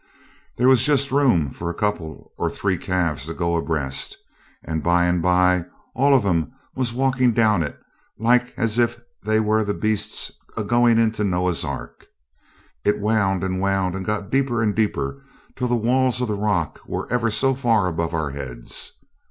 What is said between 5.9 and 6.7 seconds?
all of 'em